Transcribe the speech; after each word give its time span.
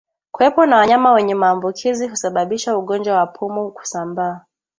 Kuwepo 0.31 0.65
na 0.65 0.77
wanyama 0.77 1.11
wenye 1.13 1.35
maambukizi 1.35 2.07
husababisha 2.07 2.77
ugonjwa 2.77 3.15
wa 3.17 3.27
pumu 3.27 3.71
kusambaa 3.71 4.41